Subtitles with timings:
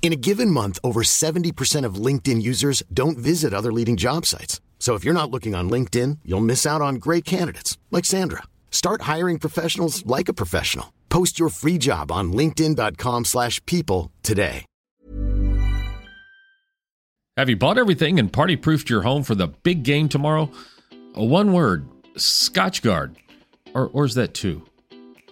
[0.00, 4.62] In a given month, over 70% of LinkedIn users don't visit other leading job sites.
[4.78, 8.44] So if you're not looking on LinkedIn, you'll miss out on great candidates like Sandra.
[8.70, 10.94] Start hiring professionals like a professional.
[11.10, 14.64] Post your free job on linkedin.com/people today.
[17.38, 20.50] Have you bought everything and party proofed your home for the big game tomorrow?
[21.14, 23.14] One word, Scotchgard.
[23.74, 24.64] Or, or is that two?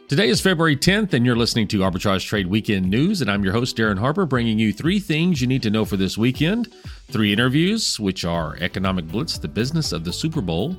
[0.09, 3.53] Today is February 10th, and you're listening to Arbitrage Trade Weekend News, and I'm your
[3.53, 6.73] host, Darin Harper, bringing you three things you need to know for this weekend,
[7.11, 10.77] three interviews, which are Economic Blitz, the business of the Super Bowl,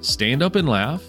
[0.00, 1.04] Stand Up and Laugh,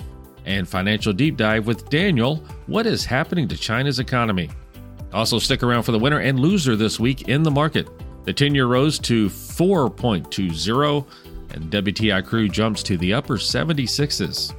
[0.46, 4.50] and Financial Deep Dive with Daniel What is happening to China's economy?
[5.14, 7.88] Also, stick around for the winner and loser this week in the market.
[8.26, 11.08] The 10 year rose to 4.20,
[11.52, 14.54] and WTI crude jumps to the upper 76s.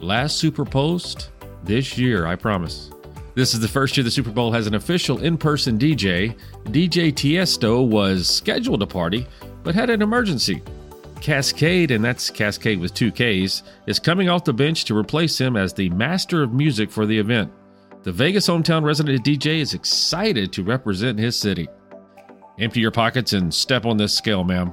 [0.00, 1.30] Last Super Post
[1.68, 2.90] this year, I promise.
[3.34, 6.36] This is the first year the Super Bowl has an official in person DJ.
[6.64, 9.26] DJ Tiesto was scheduled to party,
[9.62, 10.60] but had an emergency.
[11.20, 15.56] Kaskade, and that's Kaskade with two Ks, is coming off the bench to replace him
[15.56, 17.52] as the master of music for the event.
[18.02, 21.68] The Vegas hometown resident DJ is excited to represent his city.
[22.58, 24.72] Empty your pockets and step on this scale, ma'am.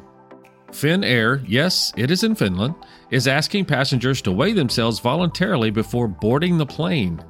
[0.76, 2.76] Finnair, yes, it is in Finland,
[3.10, 7.24] is asking passengers to weigh themselves voluntarily before boarding the plane.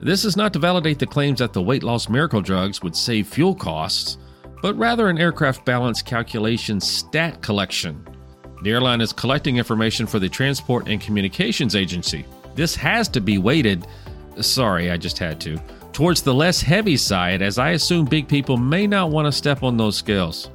[0.00, 3.28] This is not to validate the claims that the weight loss miracle drugs would save
[3.28, 4.16] fuel costs,
[4.62, 8.06] but rather an aircraft balance calculation stat collection.
[8.62, 12.24] The airline is collecting information for the Transport and Communications Agency.
[12.54, 13.86] This has to be weighted,
[14.40, 15.58] sorry, I just had to,
[15.92, 19.62] towards the less heavy side, as I assume big people may not want to step
[19.62, 20.48] on those scales.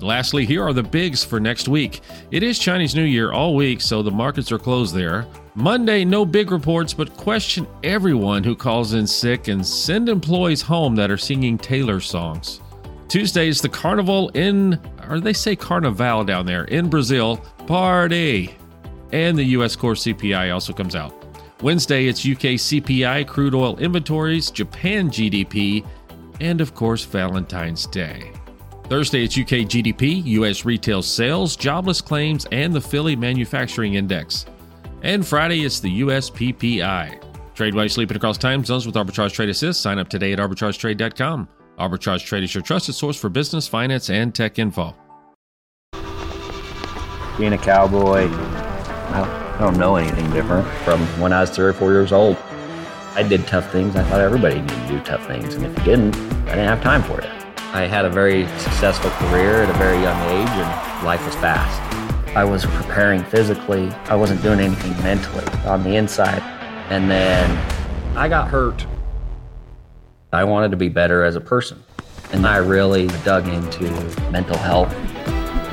[0.00, 2.02] Lastly, here are the bigs for next week.
[2.30, 5.26] It is Chinese New Year all week, so the markets are closed there.
[5.54, 10.94] Monday, no big reports, but question everyone who calls in sick and send employees home
[10.96, 12.60] that are singing Taylor songs.
[13.08, 17.38] Tuesday is the carnival in, or they say carnival down there, in Brazil.
[17.66, 18.54] Party!
[19.12, 21.14] And the US core CPI also comes out.
[21.62, 25.86] Wednesday, it's UK CPI, crude oil inventories, Japan GDP,
[26.40, 28.30] and of course, Valentine's Day.
[28.88, 34.46] Thursday, it's UK GDP, US retail sales, jobless claims, and the Philly Manufacturing Index.
[35.02, 37.20] And Friday, it's the US PPI.
[37.54, 39.80] Trade while you're sleeping across time zones with Arbitrage Trade Assist.
[39.80, 41.48] Sign up today at arbitragetrade.com.
[41.78, 44.94] Arbitrage Trade is your trusted source for business, finance, and tech info.
[47.38, 51.90] being a cowboy, I don't, know anything different from when I was three or four
[51.92, 52.36] years old.
[53.14, 53.96] I did tough things.
[53.96, 56.16] I thought everybody needed to do tough things, and if you didn't,
[56.46, 57.45] I didn't have time for it.
[57.72, 61.82] I had a very successful career at a very young age, and life was fast.
[62.36, 63.88] I was preparing physically.
[64.08, 66.42] I wasn't doing anything mentally on the inside,
[66.90, 67.50] and then
[68.16, 68.86] I got hurt.
[70.32, 71.82] I wanted to be better as a person,
[72.32, 73.84] and I really dug into
[74.30, 74.94] mental health.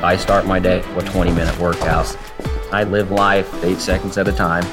[0.02, 2.16] I start my day with 20 minute workouts.
[2.72, 4.64] I live life eight seconds at a time.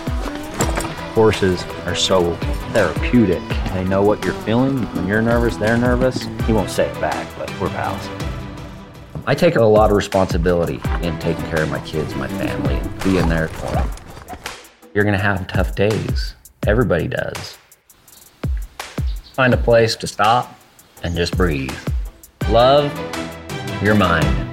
[1.14, 2.36] Horses are so
[2.72, 3.42] therapeutic.
[3.74, 4.80] They know what you're feeling.
[4.96, 6.24] When you're nervous, they're nervous.
[6.46, 8.10] He won't say it back, but we're pals.
[9.26, 13.04] I take a lot of responsibility in taking care of my kids, my family, and
[13.04, 13.90] being there for them.
[14.94, 16.36] You're going to have tough days.
[16.66, 17.58] Everybody does.
[19.34, 20.60] Find a place to stop
[21.04, 21.76] and just breathe.
[22.50, 22.92] Love
[23.82, 24.51] your mind.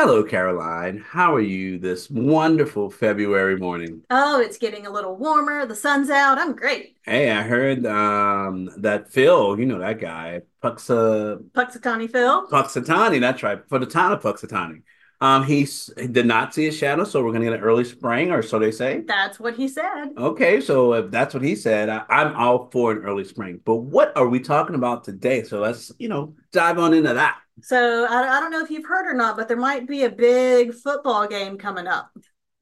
[0.00, 0.98] Hello, Caroline.
[0.98, 4.04] How are you this wonderful February morning?
[4.10, 5.66] Oh, it's getting a little warmer.
[5.66, 6.38] The sun's out.
[6.38, 6.94] I'm great.
[7.02, 12.46] Hey, I heard um, that Phil, you know that guy, Puxa, Punxsutawney Phil.
[12.46, 14.82] Punxsutawney, that's right, for the town of Punxsutawney.
[15.20, 17.84] Um, he, s- did not see a shadow, so we're going to get an early
[17.84, 19.02] spring, or so they say.
[19.06, 20.10] That's what he said.
[20.16, 23.60] Okay, so if that's what he said, I, I'm all for an early spring.
[23.64, 25.42] But what are we talking about today?
[25.42, 27.40] So let's, you know, dive on into that.
[27.62, 30.10] So I, I don't know if you've heard or not, but there might be a
[30.10, 32.10] big football game coming up.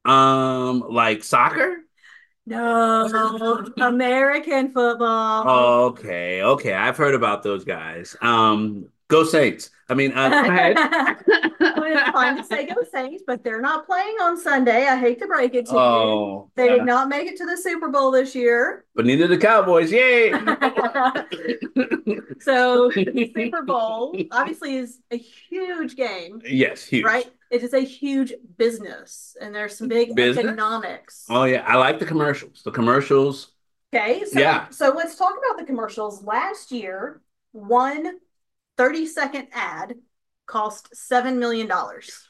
[0.03, 1.77] Um, like soccer?
[2.47, 5.89] No, American football.
[5.89, 6.73] Okay, okay.
[6.73, 8.15] I've heard about those guys.
[8.21, 9.69] Um, Go Saints.
[9.89, 10.75] I mean, uh, go ahead.
[11.59, 14.85] it's fine to say go Saints, but they're not playing on Sunday.
[14.85, 15.77] I hate to break it to you.
[15.79, 16.75] Oh, They yeah.
[16.75, 18.83] did not make it to the Super Bowl this year.
[18.95, 19.93] but neither the Cowboys.
[19.93, 20.31] Yay!
[22.39, 27.05] so the Super Bowl obviously is a huge game, yes, huge.
[27.05, 27.31] right?
[27.49, 30.45] It is a huge business, and there's some big Business?
[30.45, 31.25] economics.
[31.29, 32.61] Oh yeah, I like the commercials.
[32.63, 33.53] The commercials.
[33.95, 34.67] Okay, so Yeah.
[34.69, 36.23] so let's talk about the commercials.
[36.23, 37.21] Last year,
[37.53, 38.19] one
[38.77, 39.95] 30 second ad
[40.45, 42.27] cost seven million dollars.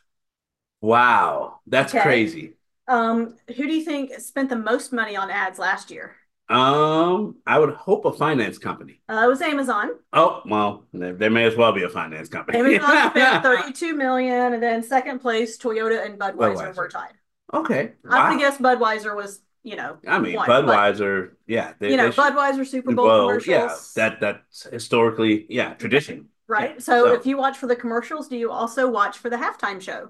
[0.81, 2.01] Wow, that's Okay.
[2.03, 2.53] crazy.
[2.87, 6.15] Um, who do you think spent the most money on ads last year?
[6.49, 9.01] Um, I would hope a finance company.
[9.09, 9.89] Uh, it was Amazon.
[10.13, 12.57] Oh well, there, may as well be a finance company.
[12.57, 16.77] Amazon spent 32 million, and then second place, Toyota and Budweiser, Budweiser.
[16.77, 17.13] were tied.
[17.53, 17.93] okay.
[18.09, 18.29] I Wow.
[18.31, 21.31] would guess Budweiser was, you know, I mean, one, but, Budweiser.
[21.47, 23.93] yeah, they, you know, Budweiser Super Bowl well, commercials.
[23.97, 26.29] yeah, that that's historically, yeah, tradition.
[26.47, 26.71] Right.
[26.75, 29.37] yeah, So, so- if you watch for the commercials, do you also watch for the
[29.37, 30.09] halftime show?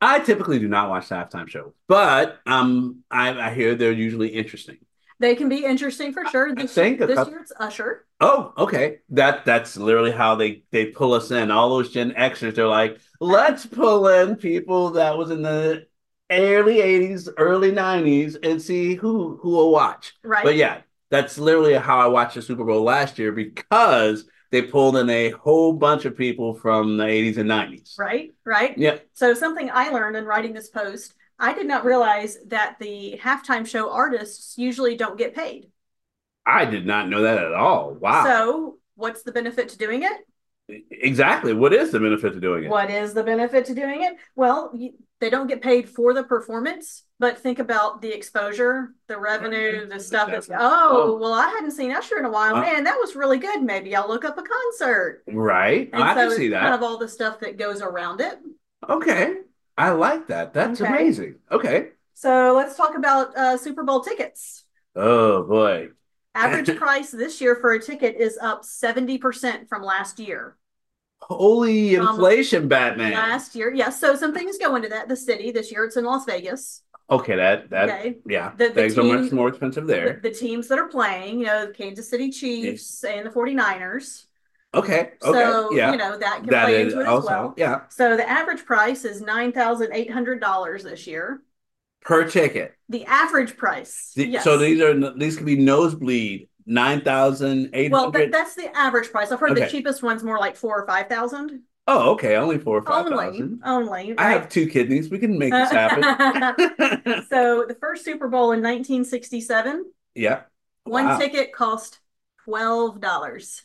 [0.00, 4.28] I typically do not watch the halftime show, but um, I, I hear they're usually
[4.28, 4.78] interesting.
[5.20, 6.50] They can be interesting for sure.
[6.50, 8.04] I This, think this couple- year it's Usher.
[8.20, 8.98] Oh, okay.
[9.10, 11.52] That that's literally how they they pull us in.
[11.52, 15.86] All those Gen Xers, they're like, let's pull in people that was in the
[16.30, 20.14] early '80s, early '90s, and see who who will watch.
[20.24, 20.42] Right.
[20.44, 20.80] But yeah,
[21.10, 25.30] that's literally how I watched the Super Bowl last year because they pulled in a
[25.30, 27.98] whole bunch of people from the '80s and '90s.
[27.98, 28.30] Right.
[28.44, 28.78] Right.
[28.78, 28.98] Yeah.
[29.14, 33.66] So, something I learned in writing this post, I did not realize that the halftime
[33.66, 35.70] show artists usually don't get paid.
[36.46, 37.94] I did not know that at all.
[37.94, 38.24] Wow.
[38.24, 40.12] So, what's the benefit to doing it?
[40.90, 41.52] exactly.
[41.52, 42.70] What is the benefit to doing it?
[42.70, 44.14] What is the benefit to doing it?
[44.36, 49.16] Well, you, they don't get paid for the performance, but think about the exposure, the
[49.16, 51.16] revenue, the stuff that's, oh, Oh.
[51.18, 52.56] well, I hadn't seen Usher in a while.
[52.56, 52.60] Uh.
[52.60, 53.62] Man, that was really good.
[53.62, 55.22] Maybe I'll look up a concert.
[55.28, 55.88] Right.
[55.92, 56.60] And I so can see that.
[56.62, 58.36] kind of all the stuff that goes around it.
[58.90, 59.36] Okay.
[59.78, 60.52] I like that.
[60.52, 60.90] That's Okay.
[60.92, 61.36] amazing.
[61.50, 61.90] Okay.
[62.14, 64.64] So let's talk about uh, Super Bowl tickets.
[64.96, 65.90] Oh boy.
[66.34, 70.56] Average price this year for a ticket is up 70% from last year.
[71.22, 73.12] Holy Um, inflation, Batman.
[73.12, 73.98] Last year, yes.
[74.00, 75.08] So some things go into that.
[75.08, 76.82] The city, this year it's in Las Vegas.
[77.10, 78.18] Okay, that that Okay.
[78.26, 78.52] yeah.
[78.56, 80.20] The- the Things are much more expensive there.
[80.22, 84.24] the teams that are playing, you know, the Kansas City Chiefs and the 49ers.
[84.74, 85.00] Okay.
[85.00, 85.42] Okay.
[85.42, 85.92] So, yeah.
[85.92, 87.54] you know, that can that play is into it also as well.
[87.58, 87.80] yeah.
[87.90, 91.42] So the average price is $9,800 this year.
[92.00, 92.74] Per ticket.
[92.88, 94.12] The average price.
[94.16, 94.44] The- yes.
[94.44, 99.10] So these are these can be nosebleed nine thousand eight well, that, that's the average
[99.10, 99.32] price.
[99.32, 101.62] I've heard the cheapest one's more like four or five thousand.
[101.88, 102.36] oh, okay.
[102.36, 103.60] Only four or five Only, thousand.
[103.64, 104.14] only.
[104.18, 105.10] I have two kidneys.
[105.10, 106.02] We can make this happen.
[107.28, 110.42] so the first Super Bowl in 1967, yeah.
[110.84, 111.18] one Wow.
[111.18, 111.98] ticket cost
[112.44, 113.62] twelve dollars.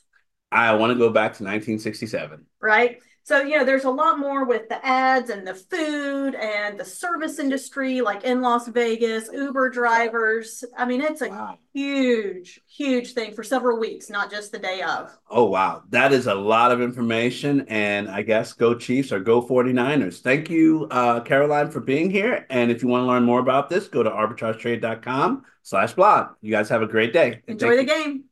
[0.52, 2.46] I want to go back to 1967.
[2.62, 3.00] right?
[3.28, 6.86] So, you know, there's a lot more with the ads and the food and the
[6.86, 10.64] service industry, like in Las Vegas, Uber drivers.
[10.78, 11.58] I mean, it's a Wow.
[11.74, 15.12] huge, huge thing for several weeks, not just the day of.
[15.30, 15.82] Oh, wow.
[15.90, 17.66] That is a lot of information.
[17.68, 20.22] And I guess go Chiefs or go 49ers.
[20.22, 22.46] Thank you, uh, Caroline, for being here.
[22.50, 26.28] And if you want to learn more about this, go to arbitragetrade.com slash blog.
[26.40, 27.42] You guys have a great day.
[27.46, 27.90] And Enjoy the you.
[27.90, 28.24] game.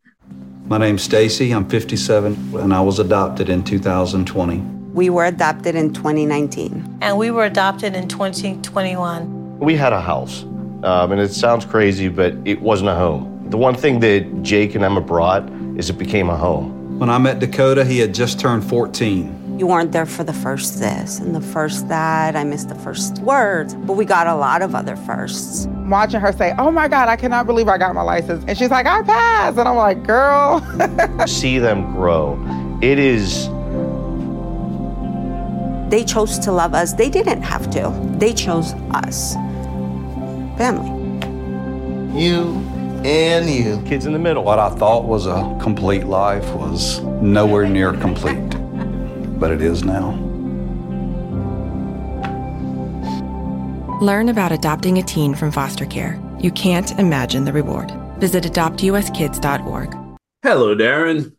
[0.67, 1.51] My name's Stacy.
[1.51, 4.84] I'm 57 and I was adopted in 2020.
[4.95, 6.99] We were adopted in 2019.
[7.01, 9.59] and we were adopted in 2021.
[9.59, 10.43] We had a house,
[10.83, 13.49] um, and it sounds crazy, but it wasn't a home.
[13.49, 15.43] The one thing that Jake and Emma brought
[15.77, 16.97] is it became a home.
[16.97, 19.59] When I met Dakota, he had just turned 14.
[19.59, 22.35] You weren't there for the first this and the first that.
[22.37, 25.67] I missed the first words, but we got a lot of other firsts.
[25.87, 28.43] watching her say, Oh my God, I cannot believe I got my license.
[28.47, 29.57] And she's like, I passed.
[29.57, 30.61] And I'm like, Girl.
[31.27, 32.37] See them grow.
[32.81, 33.47] It is
[35.89, 36.93] They chose to love us.
[36.93, 39.35] They didn't have to, they chose us.
[40.57, 40.89] Family.
[42.19, 42.65] You
[43.05, 43.81] and you.
[43.87, 44.43] kids in the middle.
[44.43, 48.49] What I thought was a complete life was nowhere near complete,
[49.39, 50.13] but it is now.
[54.01, 56.19] Learn about adopting a teen from foster care.
[56.39, 57.91] You can't imagine the reward.
[58.17, 59.95] Visit adoptuskids.org.
[60.41, 61.35] Hello, Darin.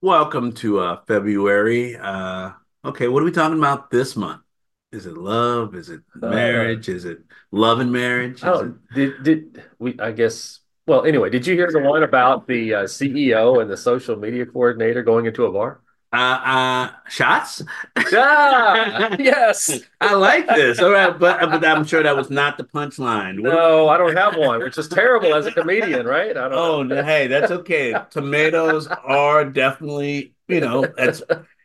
[0.00, 1.96] Welcome to uh, February.
[1.96, 2.50] Uh,
[2.84, 4.42] okay, what are we talking about this month?
[4.92, 5.74] Is it love?
[5.74, 6.88] Is it marriage?
[6.88, 7.20] Is it
[7.50, 8.44] love and marriage?
[8.44, 9.98] Is it, Oh, did did we?
[10.00, 10.60] I guess.
[10.86, 14.46] Well, anyway, did you hear the one about the uh, CEO and the social media
[14.46, 15.80] coordinator going into a bar?
[16.12, 17.62] uh, uh, shots?
[18.14, 19.80] Ah, yes.
[20.00, 20.78] I like this.
[20.80, 23.40] All right, but, but I'm sure that was not the punchline.
[23.42, 26.36] No, I don't have one, which is terrible as a comedian, right?
[26.36, 27.02] I don't Oh, know.
[27.02, 27.92] hey, that's okay.
[28.10, 31.22] Tomatoes are definitely, you know, that's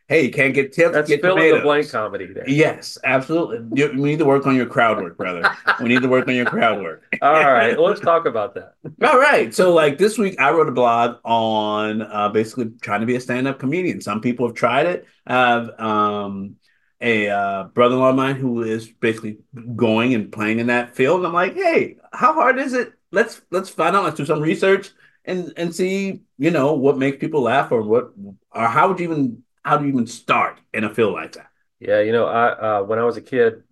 [0.07, 0.93] hey, you can't get tips.
[0.93, 2.49] That's get fill in the blank comedy there.
[2.49, 3.59] Yes, absolutely.
[3.77, 5.49] You, we need to work on your crowd work, brother.
[5.81, 7.03] we need to work on your crowd work.
[7.21, 8.73] All right, let's talk about that.
[9.03, 9.53] All right.
[9.53, 13.21] So, like this week, I wrote a blog on uh, basically trying to be a
[13.21, 14.01] stand-up comedian.
[14.01, 15.05] Some people have tried it.
[15.25, 16.55] I have um,
[17.01, 19.39] a uh, brother-in-law of mine who is basically
[19.75, 21.19] going and playing in that field.
[21.19, 22.93] And I'm like, hey, how hard is it?
[23.11, 24.03] Let's let's find out.
[24.03, 24.91] Let's do some research
[25.25, 28.11] and and see, you know, what makes people laugh or what
[28.51, 31.49] or how would you even how do you even start in a field like that?
[31.79, 33.63] Yeah, you know, I uh, when I was a kid,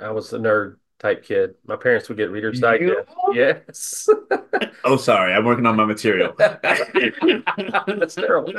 [0.00, 1.54] I was a nerd type kid.
[1.64, 3.08] My parents would get Reader's Digest.
[3.32, 4.08] Yes.
[4.84, 6.34] Oh, sorry, I'm working on my material.
[6.38, 8.52] That's terrible.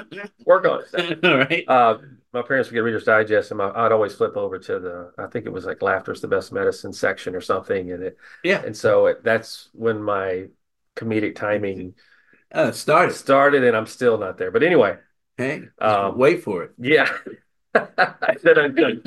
[0.45, 1.25] Work on it.
[1.25, 1.63] All right.
[1.67, 1.97] Uh,
[2.31, 5.27] my parents would get Reader's Digest, and my, I'd always flip over to the, I
[5.27, 7.91] think it was like Laughter's the Best Medicine section or something.
[7.91, 8.63] And it, Yeah.
[8.65, 10.47] and so it, that's when my
[10.95, 11.95] comedic timing
[12.51, 13.13] Uh, started.
[13.15, 14.51] started, and I'm still not there.
[14.51, 14.97] But anyway,
[15.37, 16.71] Hey, Um, wait for it.
[16.77, 17.09] yeah.
[17.75, 19.01] I said I'm done.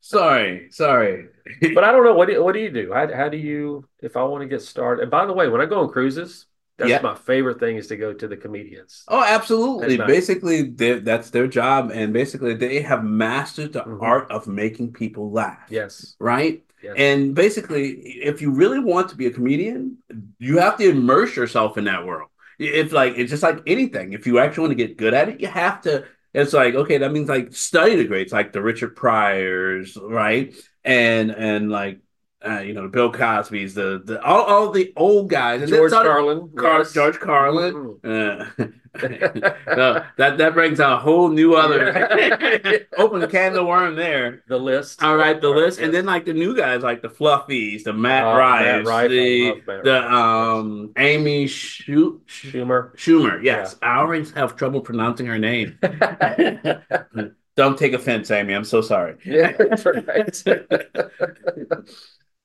[0.00, 1.28] Sorry, sorry.
[1.74, 2.14] But I don't know.
[2.14, 2.92] What do, what do you do?
[2.92, 5.02] How, how do you, if I want to get started?
[5.02, 6.46] And by the way, when I go on cruises,
[6.78, 7.00] that's Yeah.
[7.02, 9.04] my favorite thing is to go to the comedians.
[9.06, 9.98] Oh, absolutely.
[9.98, 14.02] Basically, that's their job, and basically, they have mastered the Mhm.
[14.02, 15.68] art of making people laugh.
[15.68, 16.16] Yes.
[16.18, 16.64] Right.
[16.82, 16.94] Yes.
[16.96, 17.90] And basically,
[18.24, 19.98] if you really want to be a comedian,
[20.38, 22.30] you have to immerse yourself in that world.
[22.60, 24.12] It's like it's just like anything.
[24.12, 26.06] If you actually want to get good at it, you have to.
[26.34, 30.54] It's like okay, that means like study the greats, like the Richard Pryors, right?
[30.84, 32.00] And and like
[32.46, 35.92] uh, you know the Bill Cosby's, the the all, all the old guys, and George
[35.92, 36.50] Carlin.
[36.56, 36.92] Car- yes.
[36.92, 37.98] George Carlin.
[38.02, 38.46] Uh,
[39.02, 44.42] no, that that brings a whole new other open can of worm there.
[44.48, 45.02] The list.
[45.02, 48.24] All right, the list, and then like the new guys, like the Fluffies, the Matt
[48.24, 52.96] Oh, Matt Ryan, the Matt the um Amy Schu- Schumer.
[52.96, 53.42] Schumer.
[53.44, 55.78] Yes, I always have trouble pronouncing her name.
[57.56, 58.54] Don't take offense, Amy.
[58.54, 59.16] I'm so sorry.
[59.24, 60.44] Yeah, that's right.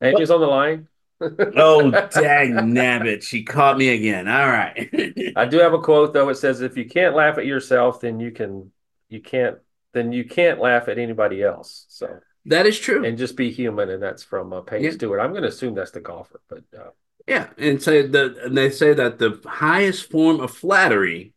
[0.01, 0.87] Amy's on the line.
[1.21, 4.27] oh dang nabbit, she caught me again.
[4.27, 4.89] All right.
[5.35, 6.29] I do have a quote though.
[6.29, 8.71] It says, "If you can't laugh at yourself, then you can,
[9.09, 9.57] you can't,
[9.93, 13.05] then you can't laugh at anybody else." So that is true.
[13.05, 13.89] and just be human.
[13.89, 14.91] And that's from uh, Payne Yeah.
[14.91, 15.21] Stewart.
[15.21, 16.89] I'm going to assume that's the golfer, but uh,
[17.27, 21.33] Yeah, and say that and they say that the highest form of flattery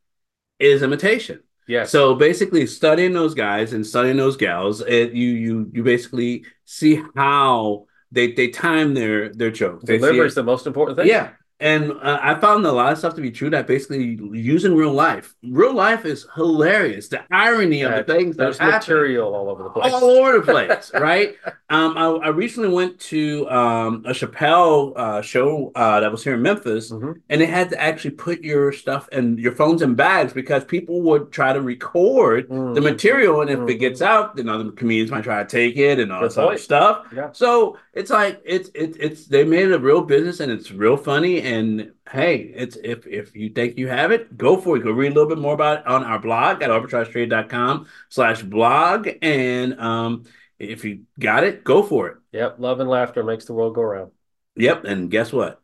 [0.59, 1.41] is imitation.
[1.69, 1.85] yeah.
[1.85, 7.01] So basically, studying those guys and studying those gals, it, you you you basically see
[7.15, 9.85] how they they time their their jokes.
[9.85, 11.09] Delivery is the most important thing.
[11.09, 11.31] yeah.
[11.61, 14.77] And uh, I found a lot of stuff to be true that basically use in
[14.77, 15.35] real life.
[15.43, 17.09] Real life is hilarious.
[17.09, 19.93] The irony of the things that There's happen material all over the place.
[19.93, 21.37] all over the place, right?
[21.71, 26.33] Um, I, I recently went to um, a Chappelle uh, show uh, that was here
[26.33, 27.21] in Memphis, Mhm.
[27.29, 31.03] and they had to actually put your stuff and your phones in bags because people
[31.03, 32.83] would try to record the Mhm.
[32.83, 33.81] material, and if it Mhm.
[33.81, 37.05] gets out, then other comedians might try to take it and all this other stuff.
[37.15, 37.29] Yeah.
[37.33, 40.97] So it's like it's it's it's they made it a real business and it's real
[40.97, 41.43] funny.
[41.49, 44.81] And hey, it's if if you think you have it, go for it.
[44.81, 49.09] Go read a little bit more about it on our blog at arbitragetrade.com slash blog.
[49.23, 50.25] And um
[50.59, 52.17] if you got it, go for it.
[52.33, 52.57] Yep.
[52.59, 54.11] Love and laughter makes the world go round.
[54.57, 54.85] Yep.
[54.85, 55.63] And guess what?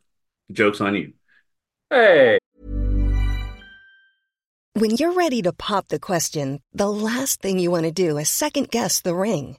[0.51, 1.13] Joke's on you.
[1.91, 2.39] Hey.
[4.73, 8.31] When you're ready to pop the question, the last thing you want to do is
[8.31, 9.59] second guess the ring.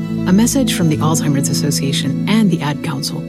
[0.27, 3.19] A message from the Alzheimer's Association and the Ad Council.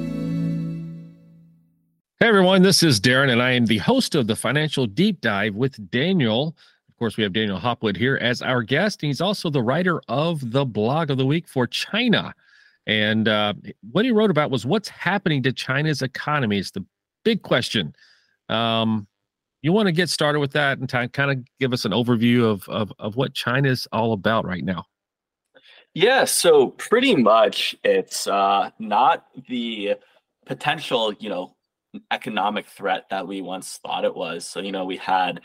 [2.20, 5.54] Hey everyone, this is Darin, and I am the host of the Financial Deep Dive
[5.54, 6.54] with Daniel.
[6.88, 9.02] Of course, we have Daniel Hopwood here as our guest.
[9.02, 12.34] And he's also the writer of the blog of the week for China.
[12.86, 13.54] And uh,
[13.90, 16.58] what he wrote about was what's happening to China's economy.
[16.58, 16.84] It's the
[17.24, 17.96] big question.
[18.48, 19.06] Um,
[19.62, 22.44] you want to get started with that and t- kind of give us an overview
[22.44, 24.84] of, of, of what China's all about right now?
[25.94, 29.96] Yeah, so pretty much it's uh, not the
[30.46, 31.54] potential, you know,
[32.10, 34.48] economic threat that we once thought it was.
[34.48, 35.40] So, you know, we had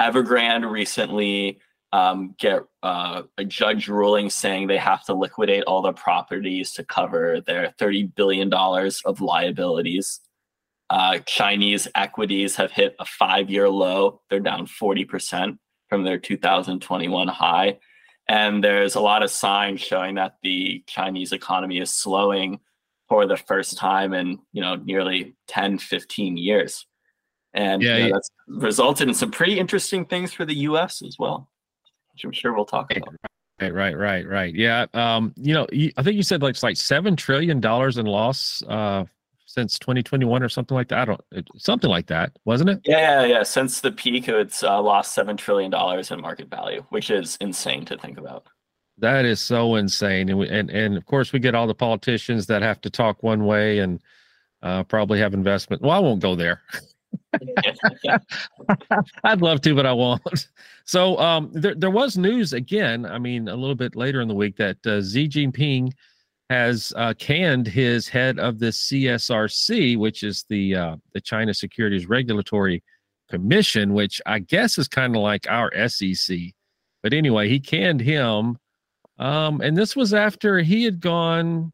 [0.00, 1.58] Evergrande recently
[1.92, 6.84] um, get uh, a judge ruling saying they have to liquidate all their properties to
[6.84, 10.20] cover their $30 billion of liabilities.
[10.88, 14.22] Uh, Chinese equities have hit a five year low.
[14.30, 17.78] They're down 40% from their 2021 high.
[18.30, 22.60] And there's a lot of signs showing that the Chinese economy is slowing
[23.08, 26.86] for the first time in, you know, nearly 10, 15 years.
[27.54, 28.12] And Yeah, you know, yeah.
[28.12, 31.50] that's resulted in some pretty interesting things for the US as well,
[32.12, 33.16] which I'm sure we'll talk about.
[33.60, 34.54] Right, right, right, right.
[34.54, 34.86] Yeah.
[34.94, 38.62] Um, you know, I think you said like it's like seven trillion dollars in loss
[38.68, 39.06] uh
[39.50, 40.98] since 2021 or something like that.
[40.98, 42.80] I don't it, something like that, wasn't it?
[42.84, 43.42] Yeah, yeah, yeah.
[43.42, 47.98] Since the peak, it's uh, lost $7 trillion in market value, which is insane to
[47.98, 48.46] think about.
[48.98, 50.28] That is so insane.
[50.28, 53.22] And we, and and of course we get all the politicians that have to talk
[53.22, 54.00] one way and
[54.62, 55.80] uh probably have investment.
[55.80, 56.60] Well, I won't go there.
[59.24, 60.22] I'd love to, but I won't.
[60.86, 63.06] So um, there, there was news again.
[63.06, 65.92] I mean, a little bit later in the week that uh, Xi Jinping
[66.50, 72.06] has uh, canned his head of the CSRC, which is the uh, the China Securities
[72.08, 72.82] Regulatory
[73.30, 76.36] Commission, which I guess is kind of like our SEC.
[77.04, 78.58] But anyway, he canned him,
[79.18, 81.70] um, and this was after he had gone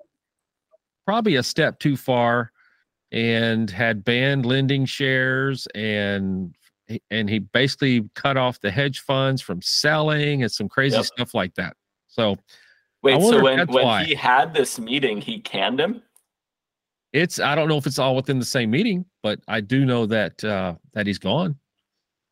[1.07, 2.53] probably a step too far
[3.12, 6.55] and had banned lending shares and
[7.11, 11.05] and he basically cut off the hedge funds from selling and some crazy Yep.
[11.07, 11.75] stuff like that.
[12.09, 12.37] So
[13.07, 14.05] Wait, so when, when why.
[14.05, 16.03] he had this meeting, he canned him?
[17.16, 20.07] it's I don't know if it's all within the same meeting, but I do know
[20.07, 21.57] that uh that he's gone.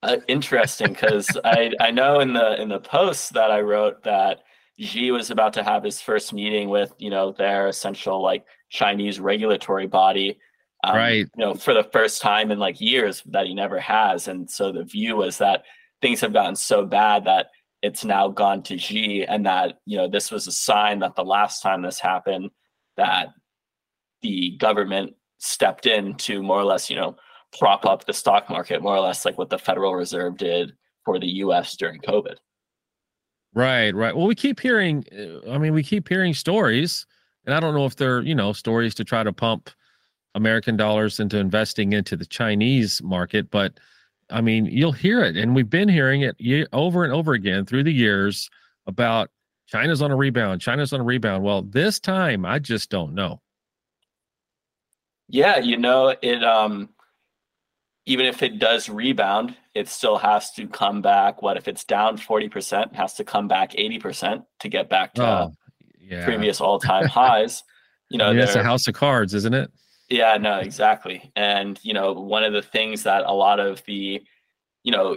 [0.02, 4.40] Uh, interesting, because I I know in the in the post that I wrote that
[4.78, 9.20] Xi was about to have his first meeting with you know their essential like Chinese
[9.20, 10.38] regulatory body,
[10.84, 11.26] um, Right.
[11.36, 14.70] You know, for the first time in like years that he never has, and so
[14.70, 15.64] the view was that
[16.02, 17.46] things have gotten so bad that
[17.84, 21.24] it's now gone to Xi, and that you know this was a sign that the
[21.24, 22.50] last time this happened
[22.96, 23.28] that
[24.22, 27.14] the government stepped in to more or less you know
[27.58, 30.72] prop up the stock market, more or less like what the Federal Reserve did
[31.04, 31.76] for the U.S.
[31.76, 32.36] during COVID.
[33.54, 34.16] Right, right.
[34.16, 37.06] Well, we keep hearing uh, I mean, we keep hearing stories,
[37.44, 39.68] and I don't know if they're, you know, stories to try to pump
[40.34, 43.78] American dollars into investing into the Chinese market, but
[44.30, 47.84] I mean, you'll hear it, and we've been hearing it over and over again through
[47.84, 48.50] the years
[48.86, 49.30] about
[49.66, 50.60] China's on a rebound.
[50.60, 51.42] China's on a rebound.
[51.42, 53.40] Well, this time, I just don't know.
[55.28, 56.90] Yeah, you know, it um
[58.06, 61.40] even if it does rebound, it still has to come back.
[61.40, 65.52] What if it's down 40%, has to come back 80% to get back to Oh,
[65.98, 66.24] yeah.
[66.26, 67.62] previous all-time highs.
[68.10, 69.70] You know, I mean, that's a house of cards, isn't it?
[70.08, 71.32] Yeah, no, exactly.
[71.34, 74.22] And, you know, one of the things that a lot of the,
[74.82, 75.16] you know,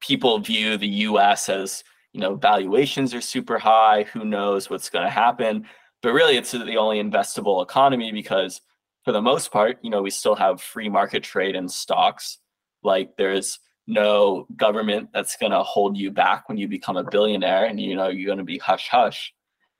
[0.00, 5.04] people view the US as, you know, valuations are super high, who knows what's going
[5.04, 5.66] to happen.
[6.02, 8.60] But really, it's the only investable economy because,
[9.04, 12.38] for the most part, you know, we still have free market trade in stocks.
[12.84, 17.66] Like, there's no government that's going to hold you back when you become a billionaire
[17.66, 19.33] and, you know, you're going to be hush hush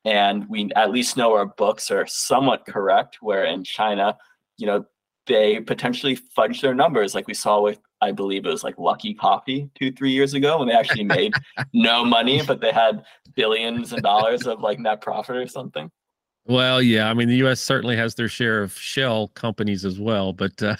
[0.04, 4.16] and we at least know our books are somewhat correct where in china
[4.58, 4.84] you know
[5.26, 9.16] they potentially fudge their numbers like we saw with i believe it was like Luckin
[9.16, 11.32] coffee two three years ago when they actually made
[11.72, 13.02] no money but they had
[13.34, 15.90] billions of dollars of like net profit or something
[16.46, 17.08] Well, yeah.
[17.08, 17.58] I mean, the U.S.
[17.58, 20.76] certainly has their share of shell companies as well, but uh,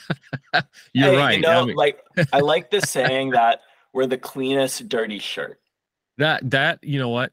[0.93, 1.37] you're Hey, right.
[1.37, 2.01] you know I mean, like
[2.35, 3.61] i like this saying that
[3.95, 5.59] we're the cleanest dirty shirt
[6.19, 7.33] that that you know what,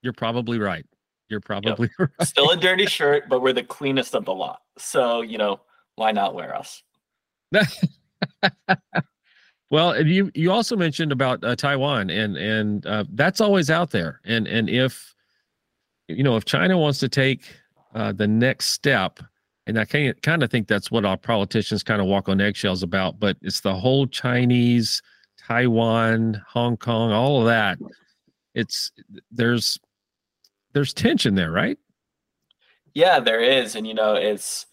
[0.00, 0.86] you're probably right.
[1.28, 2.10] You're probably yep.
[2.18, 2.28] right.
[2.28, 4.60] Still a dirty shirt, but we're the cleanest of the lot.
[4.78, 5.60] So, you know,
[5.96, 6.82] why not wear us?
[9.70, 14.20] well, you you also mentioned about uh, Taiwan, and and uh, that's always out there.
[14.24, 15.14] And and if
[16.08, 17.42] you know if China wants to take
[17.94, 19.20] uh, the next step,
[19.66, 22.40] and I kind of kind of think that's what our politicians kind of walk on
[22.40, 23.18] eggshells about.
[23.18, 25.02] But it's the whole Chinese,
[25.38, 27.78] Taiwan, Hong Kong, all of that.
[28.54, 28.92] It's
[29.30, 29.78] there's
[30.72, 31.78] there's tension there, right?
[32.94, 34.66] Yeah, there is, and you know it's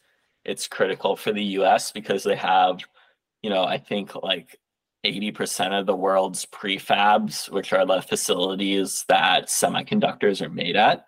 [0.45, 1.91] it's critical for the U.S.
[1.91, 2.79] because they have,
[3.41, 4.57] you know, I think like
[5.05, 11.07] 80% of the world's prefabs, which are the facilities that semiconductors are made at.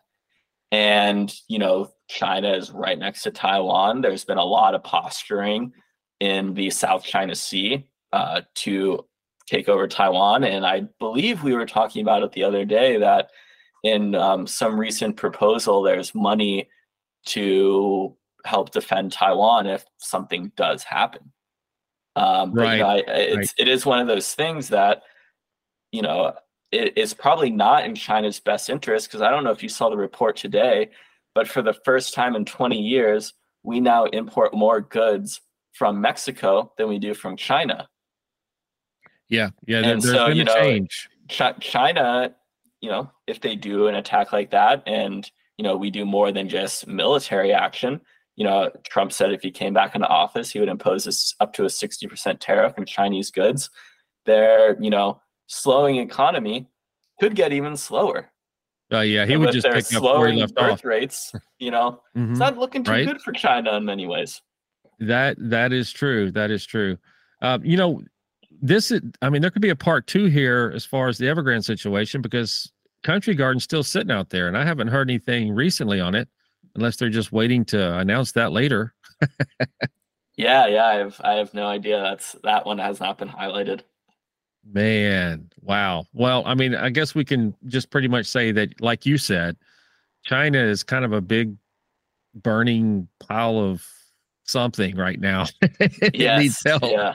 [0.71, 4.01] And, you know, China is right next to Taiwan.
[4.01, 5.71] There's been a lot of posturing
[6.19, 9.05] in the South China Sea uh, to
[9.47, 10.43] take over Taiwan.
[10.43, 13.29] And I believe we were talking about it the other day that
[13.83, 16.69] in um, some recent proposal, there's money
[17.27, 21.31] to help defend Taiwan if something does happen.
[22.15, 22.81] Um, right.
[22.81, 23.53] I, it's, right.
[23.59, 25.03] it is one of those things that,
[25.91, 26.33] you know,
[26.71, 29.89] it is probably not in China's best interest because I don't know if you saw
[29.89, 30.89] the report today,
[31.35, 35.41] but for the first time in 20 years, we now import more goods
[35.73, 37.87] from Mexico than we do from China.
[39.29, 41.09] Yeah, yeah, there, there's so, been a know, change.
[41.29, 42.33] Ch- China,
[42.81, 46.31] you know, if they do an attack like that, and you know, we do more
[46.31, 48.01] than just military action.
[48.35, 51.53] You know, Trump said if he came back into office, he would impose this up
[51.53, 53.71] to a 60% tariff on Chinese goods.
[54.25, 56.67] Their, you know, slowing economy
[57.19, 58.29] could get even slower.
[58.93, 60.85] Uh, yeah, he and would just pick up where he left birth off.
[60.85, 61.33] rates.
[61.59, 62.31] You know, mm-hmm.
[62.31, 63.07] it's not looking too right?
[63.07, 64.41] good for China in many ways.
[64.99, 66.31] That that is true.
[66.31, 66.97] That is true.
[67.41, 68.01] Uh, you know,
[68.61, 69.01] this is.
[69.21, 72.21] I mean, there could be a part two here as far as the Evergrande situation
[72.21, 72.71] because
[73.03, 76.27] Country Garden's still sitting out there, and I haven't heard anything recently on it,
[76.75, 78.93] unless they're just waiting to announce that later.
[80.37, 82.01] yeah, yeah, I have I have no idea.
[82.01, 83.81] That's that one has not been highlighted.
[84.69, 86.05] Man, wow.
[86.13, 89.55] Well, I mean, I guess we can just pretty much say that, like you said,
[90.25, 91.55] China is kind of a big
[92.35, 93.87] burning pile of
[94.47, 95.45] something right now.
[95.61, 96.83] it yes, needs help.
[96.83, 97.13] Yeah.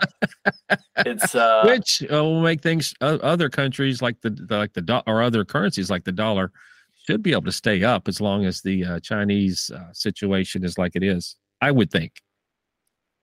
[0.98, 4.82] It's uh, which uh, will make things uh, other countries like the, the like the
[4.82, 6.52] do- or other currencies like the dollar
[7.06, 10.78] should be able to stay up as long as the uh, Chinese uh, situation is
[10.78, 11.36] like it is.
[11.60, 12.12] I would think.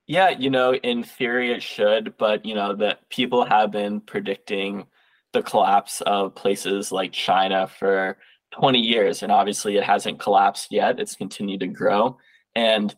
[0.08, 4.86] Yeah, you know, in theory it should, but you know that people have been predicting
[5.34, 8.18] the collapse of places like China for
[8.52, 11.00] 20 years and obviously it hasn't collapsed yet.
[11.00, 12.18] It's continued to grow
[12.56, 12.96] and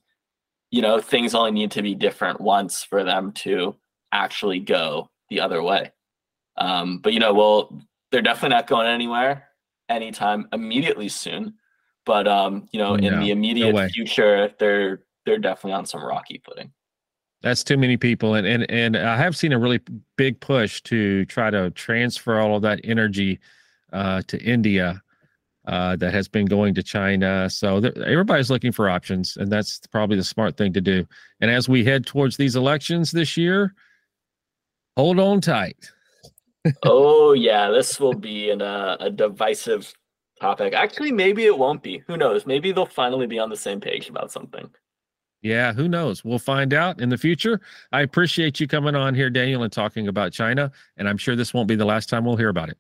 [0.72, 3.76] you know, things only need to be different once for them to
[4.12, 5.92] actually go the other way.
[6.58, 7.82] Um, but you know, well,
[8.12, 9.50] they're definitely not going anywhere
[9.90, 11.56] anytime immediately soon.
[12.06, 16.42] But um, you know, in the immediate no future, they're they're definitely on some rocky
[16.44, 16.72] footing.
[17.42, 19.80] That's too many people, and and and I have seen a really
[20.16, 23.40] big push to try to transfer all of that energy
[23.94, 25.02] uh, to India
[25.66, 27.50] uh, that has been going to China.
[27.50, 31.06] So th- everybody's looking for options, and that's probably the smart thing to do.
[31.40, 33.74] And as we head towards these elections this year,
[34.98, 35.92] hold on tight.
[36.84, 39.94] oh yeah, this will be an, uh, a divisive
[40.40, 40.74] topic.
[40.74, 42.04] Actually, maybe it won't be.
[42.08, 42.46] Who knows?
[42.46, 44.70] Maybe they'll finally be on the same page about something.
[45.44, 46.24] Yeah, who knows?
[46.24, 47.62] We'll find out in the future.
[47.92, 50.72] I appreciate you coming on here, Daniel, and talking about China.
[50.98, 52.78] And I'm sure this won't be the last time we'll hear about it.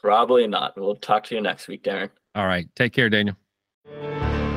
[0.00, 0.76] Probably not.
[0.76, 2.10] We'll talk to you next week, Darin.
[2.34, 2.68] All right.
[2.74, 3.36] Take care, Daniel.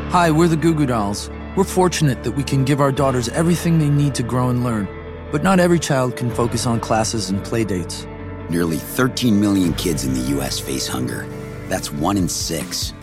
[0.09, 1.29] Hi, we're the Goo Goo Dolls.
[1.57, 4.87] We're fortunate that we can give our daughters everything they need to grow and learn.
[5.31, 8.07] But not every child can focus on classes and play dates.
[8.49, 10.59] Nearly 13 million kids in the U.S.
[10.59, 11.27] face hunger.
[11.67, 12.93] That's one in six.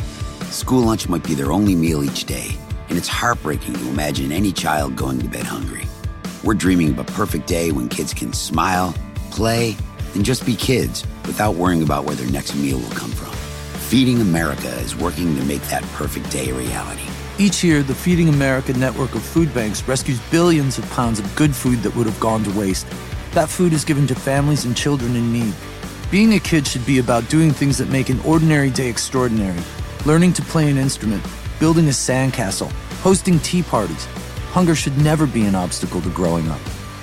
[0.44, 2.56] School lunch might be their only meal each day
[2.90, 5.86] and it's heartbreaking to imagine any child going to bed hungry.
[6.44, 8.94] We're dreaming of a perfect day when kids can smile,
[9.30, 9.76] play,
[10.14, 13.32] and just be kids without worrying about where their next meal will come from.
[13.88, 17.02] Feeding America is working to make that perfect day a reality.
[17.38, 21.56] Each year, the Feeding America network of food banks rescues billions of pounds of good
[21.56, 22.86] food that would have gone to waste.
[23.32, 25.54] That food is given to families and children in need.
[26.10, 29.60] Being a kid should be about doing things that make an ordinary day extraordinary.
[30.04, 31.24] Learning to play an instrument,
[31.58, 32.70] building a sandcastle,
[33.02, 34.04] hosting tea parties.
[34.52, 36.60] Hunger should never be an obstacle to growing up.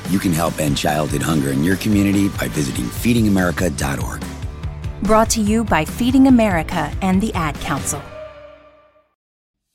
[0.10, 4.24] You can help end childhood hunger in your community by visiting feedingamerica.org.
[5.04, 8.02] Brought to you by Feeding America and the Ad Council.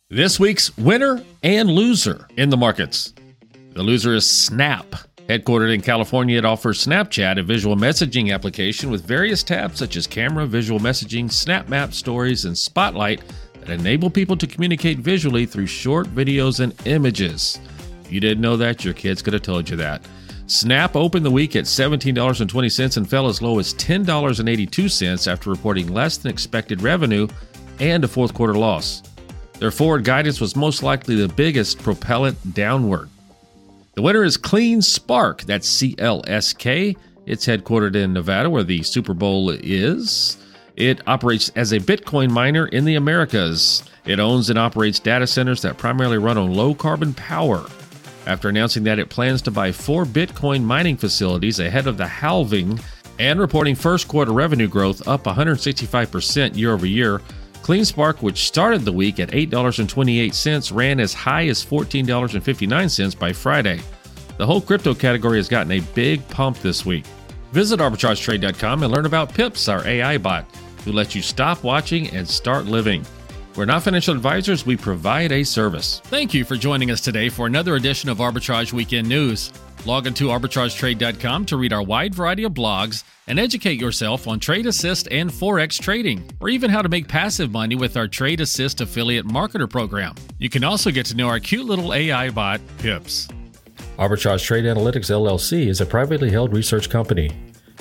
[0.09, 3.15] This week's winner and loser in the markets.
[3.73, 4.95] The loser is Snap.
[5.29, 10.07] Headquartered in California, it offers Snapchat, a visual messaging application with various tabs such as
[10.07, 13.23] camera, visual messaging, Snap Map, Stories, and Spotlight
[13.61, 17.59] that enable people to communicate visually through short videos and images.
[18.05, 20.03] If you didn't know that, your kids could have told you that.
[20.47, 26.19] Snap opened the week at $17.20 and fell as low as $10.82 after reporting less
[26.19, 27.27] than expected revenue
[27.81, 29.03] and a fourth quarter loss.
[29.59, 33.09] Their forward guidance was most likely the biggest propellant downward.
[33.95, 36.97] The winner is CleanSpark, that's C L S K.
[37.27, 40.39] It's headquartered in Nevada, where the Super Bowl is.
[40.77, 43.85] It operates as a Bitcoin miner in the Americas.
[44.05, 47.65] It owns and operates data centers that primarily run on low carbon power.
[48.27, 52.79] After announcing that it plans to buy four Bitcoin mining facilities ahead of the halving
[53.19, 57.21] and reporting first quarter revenue growth up 165% year over year,
[57.63, 63.81] CleanSpark, which started the week at $8.28, ran as high as $14.59 by Friday.
[64.39, 67.05] The whole crypto category has gotten a big pump this week.
[67.53, 70.47] Visit arbitragetrade.com and learn about Pips, our AI bot,
[70.85, 73.05] who lets you stop watching and start living.
[73.55, 76.01] We're not financial advisors, we provide a service.
[76.05, 79.53] Thank you for joining us today for another edition of Arbitrage Weekend News.
[79.85, 84.65] Log into arbitragetrade.com to read our wide variety of blogs and educate yourself on Trade
[84.65, 88.81] Assist and Forex trading, or even how to make passive money with our Trade Assist
[88.81, 90.15] affiliate marketer program.
[90.39, 93.29] You can also get to know our cute little AI bot, Pips.
[93.99, 97.31] Arbitrage Trade Analytics LLC is a privately held research company.